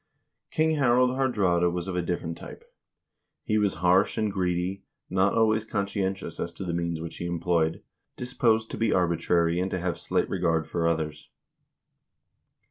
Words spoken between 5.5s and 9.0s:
conscientious as to the means which he employed, disposed to be